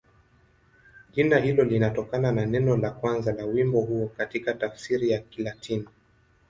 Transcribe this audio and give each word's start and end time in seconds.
Jina 1.13 1.37
hilo 1.37 1.63
linatokana 1.63 2.31
na 2.31 2.45
neno 2.45 2.77
la 2.77 2.91
kwanza 2.91 3.33
la 3.33 3.45
wimbo 3.45 3.81
huo 3.81 4.07
katika 4.07 4.53
tafsiri 4.53 5.09
ya 5.09 5.19
Kilatini. 5.19 5.87